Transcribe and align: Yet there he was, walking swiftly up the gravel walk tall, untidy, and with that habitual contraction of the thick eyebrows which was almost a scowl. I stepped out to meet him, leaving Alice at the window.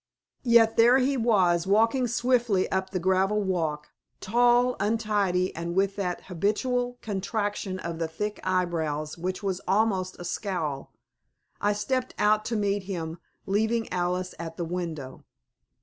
Yet 0.41 0.77
there 0.77 0.97
he 0.97 1.15
was, 1.15 1.67
walking 1.67 2.07
swiftly 2.07 2.67
up 2.71 2.89
the 2.89 2.97
gravel 2.97 3.43
walk 3.43 3.89
tall, 4.19 4.75
untidy, 4.79 5.55
and 5.55 5.75
with 5.75 5.95
that 5.97 6.23
habitual 6.23 6.97
contraction 7.03 7.77
of 7.77 7.99
the 7.99 8.07
thick 8.07 8.39
eyebrows 8.43 9.15
which 9.15 9.43
was 9.43 9.61
almost 9.67 10.15
a 10.17 10.25
scowl. 10.25 10.91
I 11.61 11.73
stepped 11.73 12.15
out 12.17 12.45
to 12.45 12.55
meet 12.55 12.85
him, 12.85 13.19
leaving 13.45 13.93
Alice 13.93 14.33
at 14.39 14.57
the 14.57 14.65
window. 14.65 15.23